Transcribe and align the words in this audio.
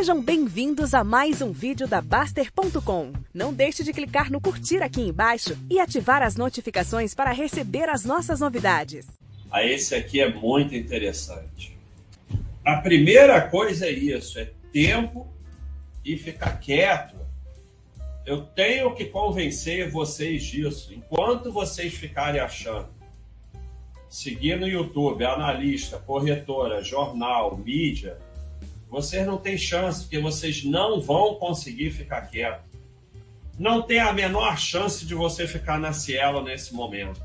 Sejam 0.00 0.22
bem-vindos 0.22 0.94
a 0.94 1.04
mais 1.04 1.42
um 1.42 1.52
vídeo 1.52 1.86
da 1.86 2.00
Baster.com. 2.00 3.12
Não 3.34 3.52
deixe 3.52 3.84
de 3.84 3.92
clicar 3.92 4.32
no 4.32 4.40
curtir 4.40 4.82
aqui 4.82 5.02
embaixo 5.02 5.54
e 5.68 5.78
ativar 5.78 6.22
as 6.22 6.36
notificações 6.36 7.14
para 7.14 7.32
receber 7.32 7.86
as 7.86 8.02
nossas 8.02 8.40
novidades. 8.40 9.06
Ah, 9.50 9.62
esse 9.62 9.94
aqui 9.94 10.18
é 10.18 10.32
muito 10.32 10.74
interessante. 10.74 11.76
A 12.64 12.76
primeira 12.76 13.46
coisa 13.48 13.84
é 13.84 13.90
isso, 13.90 14.38
é 14.38 14.50
tempo 14.72 15.28
e 16.02 16.16
ficar 16.16 16.58
quieto. 16.58 17.16
Eu 18.24 18.40
tenho 18.40 18.94
que 18.94 19.04
convencer 19.04 19.90
vocês 19.90 20.44
disso. 20.44 20.94
Enquanto 20.94 21.52
vocês 21.52 21.92
ficarem 21.92 22.40
achando, 22.40 22.88
seguir 24.08 24.58
no 24.58 24.66
YouTube, 24.66 25.26
analista, 25.26 25.98
corretora, 25.98 26.82
jornal, 26.82 27.54
mídia, 27.58 28.16
vocês 28.90 29.24
não 29.24 29.38
têm 29.38 29.56
chance, 29.56 30.02
porque 30.02 30.18
vocês 30.18 30.64
não 30.64 31.00
vão 31.00 31.36
conseguir 31.36 31.92
ficar 31.92 32.22
quieto. 32.22 32.64
Não 33.56 33.82
tem 33.82 34.00
a 34.00 34.12
menor 34.12 34.58
chance 34.58 35.06
de 35.06 35.14
você 35.14 35.46
ficar 35.46 35.78
na 35.78 35.92
Cielo 35.92 36.42
nesse 36.42 36.74
momento. 36.74 37.22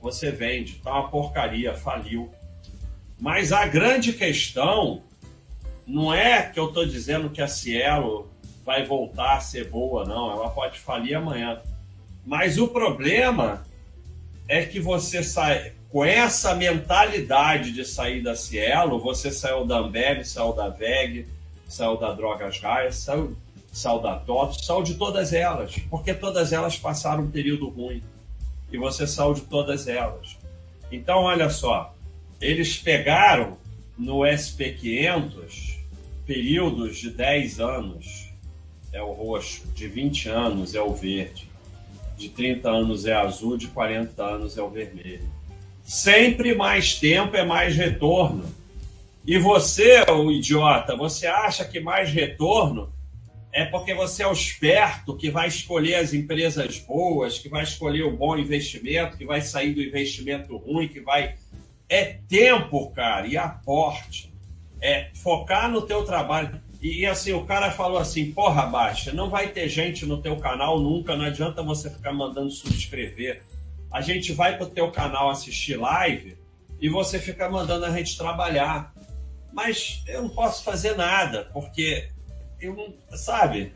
Você 0.00 0.30
vende, 0.30 0.80
tá 0.80 0.92
uma 0.92 1.08
porcaria, 1.08 1.74
faliu. 1.74 2.32
Mas 3.20 3.52
a 3.52 3.66
grande 3.66 4.12
questão 4.12 5.02
não 5.86 6.12
é 6.12 6.42
que 6.42 6.58
eu 6.58 6.68
estou 6.68 6.84
dizendo 6.84 7.30
que 7.30 7.40
a 7.40 7.48
Cielo 7.48 8.30
vai 8.64 8.84
voltar 8.84 9.36
a 9.36 9.40
ser 9.40 9.68
boa, 9.68 10.04
não. 10.04 10.32
Ela 10.32 10.50
pode 10.50 10.78
falir 10.80 11.16
amanhã. 11.16 11.60
Mas 12.26 12.58
o 12.58 12.68
problema 12.68 13.64
é 14.48 14.64
que 14.64 14.80
você 14.80 15.22
sai 15.22 15.74
com 15.90 16.04
essa 16.04 16.54
mentalidade 16.54 17.72
de 17.72 17.84
sair 17.84 18.22
da 18.22 18.36
Cielo, 18.36 19.00
você 19.00 19.30
saiu 19.30 19.64
da 19.64 19.78
Ambev, 19.78 20.24
saiu 20.24 20.52
da 20.52 20.68
VEG, 20.68 21.26
saiu 21.68 21.96
da 21.96 22.12
Drogas 22.12 22.58
Gaia, 22.58 22.92
saiu, 22.92 23.36
saiu 23.72 23.98
da 24.00 24.16
TOTS, 24.16 24.66
saiu 24.66 24.82
de 24.82 24.94
todas 24.94 25.32
elas, 25.32 25.76
porque 25.88 26.12
todas 26.12 26.52
elas 26.52 26.76
passaram 26.76 27.24
um 27.24 27.30
período 27.30 27.68
ruim. 27.68 28.02
E 28.70 28.76
você 28.76 29.06
saiu 29.06 29.32
de 29.32 29.40
todas 29.42 29.88
elas. 29.88 30.36
Então, 30.92 31.22
olha 31.22 31.48
só, 31.48 31.94
eles 32.40 32.76
pegaram 32.76 33.56
no 33.96 34.18
SP500 34.18 35.78
períodos 36.26 36.98
de 36.98 37.10
10 37.10 37.60
anos 37.60 38.28
é 38.92 39.02
o 39.02 39.12
roxo, 39.12 39.66
de 39.74 39.86
20 39.86 40.28
anos 40.28 40.74
é 40.74 40.80
o 40.80 40.94
verde, 40.94 41.48
de 42.16 42.28
30 42.28 42.70
anos 42.70 43.06
é 43.06 43.12
azul, 43.12 43.56
de 43.56 43.68
40 43.68 44.22
anos 44.22 44.56
é 44.56 44.62
o 44.62 44.68
vermelho. 44.70 45.37
Sempre 45.88 46.54
mais 46.54 46.96
tempo 46.96 47.34
é 47.34 47.42
mais 47.42 47.74
retorno. 47.74 48.44
E 49.26 49.38
você, 49.38 50.02
o 50.02 50.30
idiota, 50.30 50.94
você 50.94 51.26
acha 51.26 51.64
que 51.64 51.80
mais 51.80 52.10
retorno 52.10 52.92
é 53.50 53.64
porque 53.64 53.94
você 53.94 54.22
é 54.22 54.26
o 54.26 54.32
esperto 54.32 55.16
que 55.16 55.30
vai 55.30 55.48
escolher 55.48 55.94
as 55.94 56.12
empresas 56.12 56.78
boas, 56.78 57.38
que 57.38 57.48
vai 57.48 57.62
escolher 57.62 58.02
o 58.02 58.14
bom 58.14 58.36
investimento, 58.36 59.16
que 59.16 59.24
vai 59.24 59.40
sair 59.40 59.72
do 59.72 59.80
investimento 59.82 60.58
ruim, 60.58 60.88
que 60.88 61.00
vai. 61.00 61.36
É 61.88 62.18
tempo, 62.28 62.90
cara, 62.90 63.26
e 63.26 63.38
aporte. 63.38 64.30
É 64.82 65.08
focar 65.14 65.70
no 65.70 65.80
teu 65.80 66.04
trabalho. 66.04 66.60
E 66.82 67.06
assim, 67.06 67.32
o 67.32 67.46
cara 67.46 67.70
falou 67.70 67.96
assim: 67.96 68.30
porra, 68.30 68.66
baixa, 68.66 69.10
não 69.10 69.30
vai 69.30 69.48
ter 69.48 69.70
gente 69.70 70.04
no 70.04 70.20
teu 70.20 70.36
canal 70.36 70.78
nunca, 70.78 71.16
não 71.16 71.24
adianta 71.24 71.62
você 71.62 71.88
ficar 71.88 72.12
mandando 72.12 72.50
subscrever 72.50 73.42
a 73.90 74.00
gente 74.00 74.32
vai 74.32 74.56
para 74.56 74.66
o 74.66 74.70
teu 74.70 74.90
canal 74.90 75.30
assistir 75.30 75.76
live 75.76 76.36
e 76.80 76.88
você 76.88 77.18
fica 77.18 77.48
mandando 77.48 77.84
a 77.86 77.90
gente 77.90 78.16
trabalhar. 78.16 78.92
Mas 79.52 80.02
eu 80.06 80.22
não 80.22 80.28
posso 80.28 80.62
fazer 80.62 80.96
nada, 80.96 81.48
porque 81.52 82.08
eu 82.60 82.74
não, 82.74 82.94
sabe? 83.16 83.72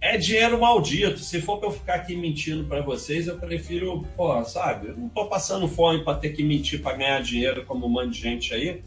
É 0.00 0.16
dinheiro 0.16 0.60
maldito. 0.60 1.18
Se 1.18 1.40
for 1.40 1.58
para 1.58 1.68
eu 1.68 1.72
ficar 1.72 1.94
aqui 1.94 2.16
mentindo 2.16 2.64
para 2.64 2.80
vocês, 2.80 3.26
eu 3.26 3.38
prefiro, 3.38 4.06
pô, 4.16 4.42
sabe? 4.44 4.88
Eu 4.88 4.96
não 4.96 5.08
tô 5.08 5.26
passando 5.26 5.68
fome 5.68 6.04
para 6.04 6.18
ter 6.18 6.30
que 6.30 6.42
mentir 6.42 6.82
para 6.82 6.96
ganhar 6.96 7.22
dinheiro 7.22 7.64
como 7.64 7.86
um 7.86 7.90
monte 7.90 8.12
de 8.12 8.20
gente 8.20 8.54
aí. 8.54 8.82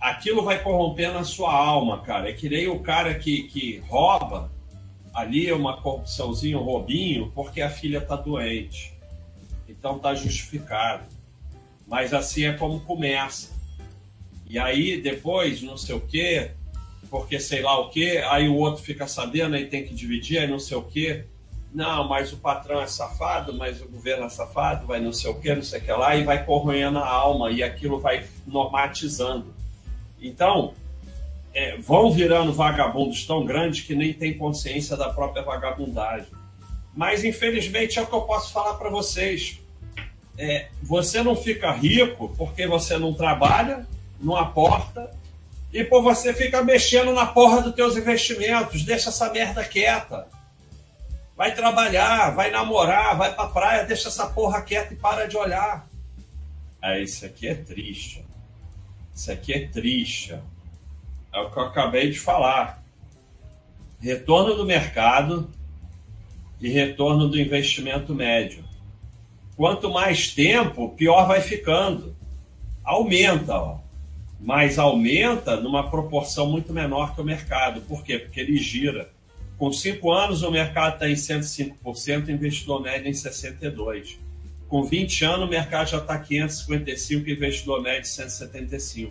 Aquilo 0.00 0.42
vai 0.42 0.62
corrompendo 0.62 1.18
a 1.18 1.24
sua 1.24 1.54
alma, 1.54 2.00
cara. 2.02 2.28
É 2.28 2.32
que 2.32 2.48
nem 2.48 2.66
o 2.66 2.80
cara 2.80 3.14
que, 3.14 3.44
que 3.44 3.78
rouba 3.88 4.50
ali 5.14 5.48
é 5.48 5.54
uma 5.54 5.80
corrupçãozinha, 5.80 6.58
um 6.58 6.62
roubinho, 6.62 7.30
porque 7.34 7.60
a 7.60 7.70
filha 7.70 8.00
tá 8.00 8.16
doente. 8.16 8.92
Então 9.72 9.96
está 9.96 10.14
justificado. 10.14 11.04
Mas 11.86 12.14
assim 12.14 12.44
é 12.44 12.52
como 12.52 12.80
começa. 12.80 13.50
E 14.48 14.58
aí 14.58 15.00
depois, 15.00 15.62
não 15.62 15.76
sei 15.76 15.94
o 15.94 16.00
quê, 16.00 16.52
porque 17.10 17.40
sei 17.40 17.62
lá 17.62 17.78
o 17.80 17.90
quê, 17.90 18.22
aí 18.28 18.48
o 18.48 18.56
outro 18.56 18.82
fica 18.82 19.06
sabendo, 19.06 19.56
aí 19.56 19.66
tem 19.66 19.84
que 19.84 19.94
dividir, 19.94 20.38
aí 20.38 20.46
não 20.46 20.58
sei 20.58 20.76
o 20.76 20.82
quê. 20.82 21.24
Não, 21.72 22.06
mas 22.06 22.32
o 22.34 22.36
patrão 22.36 22.82
é 22.82 22.86
safado, 22.86 23.54
mas 23.54 23.80
o 23.80 23.88
governo 23.88 24.26
é 24.26 24.28
safado, 24.28 24.86
vai 24.86 25.00
não 25.00 25.12
sei 25.12 25.30
o 25.30 25.34
quê, 25.34 25.54
não 25.54 25.62
sei 25.62 25.80
o 25.80 25.82
que 25.82 25.92
lá, 25.92 26.14
e 26.14 26.22
vai 26.22 26.44
corroendo 26.44 26.98
a 26.98 27.08
alma, 27.08 27.50
e 27.50 27.62
aquilo 27.62 27.98
vai 27.98 28.26
normatizando. 28.46 29.54
Então, 30.20 30.74
é, 31.54 31.78
vão 31.78 32.10
virando 32.10 32.52
vagabundos 32.52 33.24
tão 33.26 33.44
grandes 33.44 33.80
que 33.80 33.94
nem 33.94 34.12
tem 34.12 34.36
consciência 34.36 34.98
da 34.98 35.08
própria 35.08 35.42
vagabundagem. 35.42 36.28
Mas, 36.94 37.24
infelizmente, 37.24 37.98
é 37.98 38.02
o 38.02 38.06
que 38.06 38.14
eu 38.14 38.22
posso 38.22 38.52
falar 38.52 38.74
para 38.74 38.90
vocês 38.90 39.61
é, 40.38 40.68
você 40.82 41.22
não 41.22 41.36
fica 41.36 41.70
rico 41.72 42.34
porque 42.36 42.66
você 42.66 42.96
não 42.96 43.12
trabalha, 43.12 43.86
não 44.20 44.36
aporta, 44.36 45.10
e 45.72 45.82
por 45.82 46.02
você 46.02 46.34
fica 46.34 46.62
mexendo 46.62 47.12
na 47.12 47.26
porra 47.26 47.62
dos 47.62 47.74
teus 47.74 47.96
investimentos. 47.96 48.84
Deixa 48.84 49.08
essa 49.08 49.30
merda 49.30 49.64
quieta. 49.64 50.28
Vai 51.36 51.54
trabalhar, 51.54 52.30
vai 52.30 52.50
namorar, 52.50 53.16
vai 53.16 53.34
pra 53.34 53.48
praia, 53.48 53.84
deixa 53.84 54.08
essa 54.08 54.26
porra 54.26 54.60
quieta 54.60 54.92
e 54.92 54.96
para 54.96 55.26
de 55.26 55.36
olhar. 55.36 55.88
É, 56.82 57.00
isso 57.00 57.24
aqui 57.24 57.48
é 57.48 57.54
triste. 57.54 58.24
Isso 59.14 59.32
aqui 59.32 59.52
é 59.52 59.66
triste. 59.66 60.38
É 61.32 61.40
o 61.40 61.50
que 61.50 61.56
eu 61.56 61.62
acabei 61.62 62.10
de 62.10 62.18
falar. 62.18 62.82
Retorno 64.00 64.54
do 64.54 64.66
mercado 64.66 65.50
e 66.60 66.68
retorno 66.68 67.28
do 67.28 67.40
investimento 67.40 68.14
médio. 68.14 68.64
Quanto 69.56 69.90
mais 69.90 70.28
tempo, 70.32 70.90
pior 70.90 71.26
vai 71.26 71.40
ficando. 71.40 72.16
Aumenta, 72.84 73.54
ó. 73.54 73.78
mas 74.40 74.78
aumenta 74.78 75.56
numa 75.56 75.88
proporção 75.88 76.50
muito 76.50 76.72
menor 76.72 77.14
que 77.14 77.20
o 77.20 77.24
mercado. 77.24 77.80
Por 77.82 78.02
quê? 78.02 78.18
Porque 78.18 78.40
ele 78.40 78.56
gira. 78.56 79.10
Com 79.58 79.72
cinco 79.72 80.10
anos, 80.10 80.42
o 80.42 80.50
mercado 80.50 80.94
está 80.94 81.08
em 81.08 81.14
105%, 81.14 82.26
o 82.26 82.30
investidor 82.32 82.82
médio 82.82 83.08
em 83.08 83.12
62%. 83.12 84.16
Com 84.68 84.82
20 84.82 85.24
anos, 85.24 85.46
o 85.46 85.50
mercado 85.50 85.90
já 85.90 85.98
está 85.98 86.18
555%, 86.18 87.26
o 87.26 87.30
investidor 87.30 87.82
médio 87.82 88.10
175%. 88.10 89.10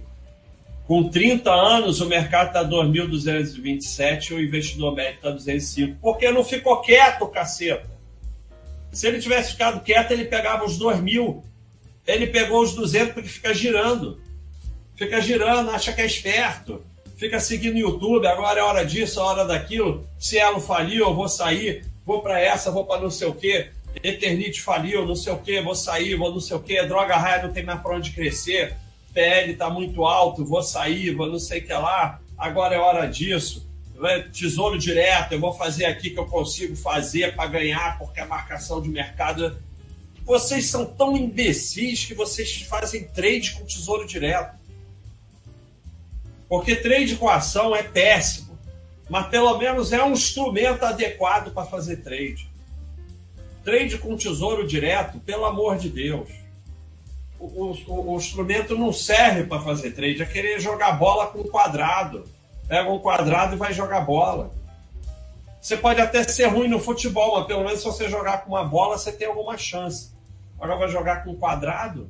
Com 0.87 1.07
30 1.07 1.51
anos, 1.51 2.01
o 2.01 2.07
mercado 2.07 2.47
está 2.47 2.65
2.227 2.65 4.31
e 4.31 4.33
o 4.33 4.41
investidor 4.41 4.95
médio 4.95 5.15
está 5.17 5.29
205. 5.29 5.97
Porque 6.01 6.31
não 6.31 6.43
ficou 6.43 6.81
quieto, 6.81 7.27
caceta. 7.27 7.90
Se 8.91 9.07
ele 9.07 9.19
tivesse 9.19 9.51
ficado 9.51 9.81
quieto, 9.81 10.11
ele 10.11 10.25
pegava 10.25 10.65
os 10.65 10.77
dois 10.77 10.99
mil. 10.99 11.43
Ele 12.05 12.27
pegou 12.27 12.61
os 12.61 12.73
200 12.73 13.13
porque 13.13 13.29
fica 13.29 13.53
girando. 13.53 14.19
Fica 14.95 15.21
girando, 15.21 15.71
acha 15.71 15.93
que 15.93 16.01
é 16.01 16.05
esperto. 16.05 16.83
Fica 17.15 17.39
seguindo 17.39 17.75
o 17.75 17.79
YouTube, 17.79 18.25
agora 18.27 18.59
é 18.59 18.63
hora 18.63 18.85
disso, 18.85 19.19
é 19.19 19.23
hora 19.23 19.45
daquilo. 19.45 20.07
Se 20.19 20.37
ela 20.37 20.59
faliu, 20.59 21.05
eu 21.05 21.13
vou 21.13 21.29
sair, 21.29 21.85
vou 22.05 22.21
para 22.21 22.39
essa, 22.39 22.71
vou 22.71 22.85
para 22.85 23.01
não 23.01 23.11
sei 23.11 23.27
o 23.27 23.33
quê. 23.33 23.69
Eternite 24.03 24.61
faliu, 24.61 25.05
não 25.05 25.15
sei 25.15 25.31
o 25.31 25.37
quê, 25.37 25.61
vou 25.61 25.75
sair, 25.75 26.15
vou 26.15 26.31
não 26.31 26.39
sei 26.39 26.57
o 26.57 26.59
quê. 26.59 26.83
Droga 26.83 27.15
raia 27.15 27.43
não 27.43 27.53
tem 27.53 27.63
mais 27.63 27.79
para 27.81 27.95
onde 27.95 28.11
crescer. 28.11 28.75
PL 29.13 29.51
está 29.51 29.69
muito 29.69 30.05
alto, 30.05 30.45
vou 30.45 30.63
sair, 30.63 31.13
vou 31.13 31.27
não 31.27 31.39
sei 31.39 31.59
o 31.59 31.65
que 31.65 31.73
lá. 31.73 32.19
Agora 32.37 32.75
é 32.75 32.79
hora 32.79 33.05
disso 33.05 33.70
tesouro 34.31 34.77
direto, 34.77 35.33
eu 35.33 35.39
vou 35.39 35.53
fazer 35.53 35.85
aqui 35.85 36.09
que 36.09 36.19
eu 36.19 36.25
consigo 36.25 36.75
fazer 36.75 37.35
para 37.35 37.49
ganhar, 37.49 37.97
porque 37.97 38.19
a 38.19 38.25
marcação 38.25 38.81
de 38.81 38.89
mercado. 38.89 39.57
Vocês 40.23 40.67
são 40.69 40.85
tão 40.85 41.15
imbecis 41.17 42.05
que 42.05 42.13
vocês 42.13 42.61
fazem 42.61 43.07
trade 43.07 43.51
com 43.51 43.65
tesouro 43.65 44.05
direto. 44.05 44.59
Porque 46.47 46.75
trade 46.75 47.15
com 47.15 47.29
ação 47.29 47.75
é 47.75 47.81
péssimo, 47.81 48.57
mas 49.09 49.27
pelo 49.27 49.57
menos 49.57 49.91
é 49.93 50.03
um 50.03 50.13
instrumento 50.13 50.83
adequado 50.83 51.53
para 51.53 51.65
fazer 51.65 51.97
trade. 51.97 52.49
Trade 53.63 53.97
com 53.97 54.17
tesouro 54.17 54.67
direto, 54.67 55.19
pelo 55.19 55.45
amor 55.45 55.77
de 55.77 55.89
Deus. 55.89 56.29
O, 57.39 57.73
o, 57.87 58.13
o 58.13 58.17
instrumento 58.17 58.77
não 58.77 58.91
serve 58.91 59.45
para 59.45 59.61
fazer 59.61 59.91
trade, 59.91 60.21
é 60.21 60.25
querer 60.25 60.59
jogar 60.59 60.93
bola 60.93 61.27
com 61.27 61.43
quadrado 61.43 62.25
pega 62.71 62.89
um 62.89 62.99
quadrado 62.99 63.53
e 63.53 63.57
vai 63.57 63.73
jogar 63.73 63.99
bola. 63.99 64.53
Você 65.59 65.75
pode 65.75 65.99
até 65.99 66.23
ser 66.23 66.45
ruim 66.45 66.69
no 66.69 66.79
futebol, 66.79 67.37
mas 67.37 67.45
pelo 67.45 67.65
menos 67.65 67.81
se 67.81 67.85
você 67.85 68.07
jogar 68.07 68.45
com 68.45 68.51
uma 68.51 68.63
bola, 68.63 68.97
você 68.97 69.11
tem 69.11 69.27
alguma 69.27 69.57
chance. 69.57 70.13
Agora 70.55 70.79
vai 70.79 70.87
jogar 70.87 71.21
com 71.21 71.31
um 71.31 71.35
quadrado, 71.35 72.09